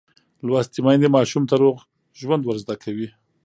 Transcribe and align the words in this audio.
لوستې 0.45 0.79
میندې 0.85 1.09
ماشوم 1.15 1.43
ته 1.49 1.55
روغ 1.61 1.77
ژوند 2.19 2.43
ورزده 2.45 2.75
کوي. 2.83 3.07